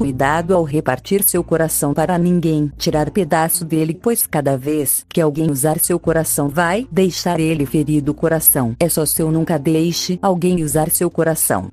[0.00, 5.50] cuidado ao repartir seu coração para ninguém tirar pedaço dele, pois cada vez que alguém
[5.50, 8.74] usar seu coração vai deixar ele ferido o coração.
[8.80, 11.70] É só seu nunca deixe alguém usar seu coração.